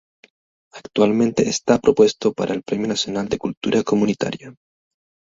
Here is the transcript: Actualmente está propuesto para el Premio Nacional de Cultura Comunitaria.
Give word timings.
Actualmente 0.73 1.47
está 1.47 1.77
propuesto 1.77 2.33
para 2.33 2.55
el 2.55 2.63
Premio 2.63 2.87
Nacional 2.87 3.29
de 3.29 3.37
Cultura 3.37 3.83
Comunitaria. 3.83 4.55